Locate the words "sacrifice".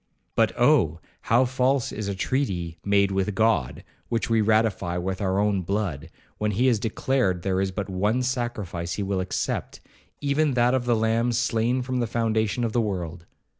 8.23-8.93